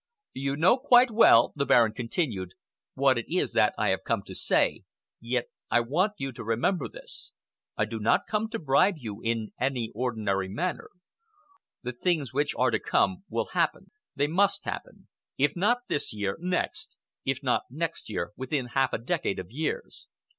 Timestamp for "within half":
18.35-18.93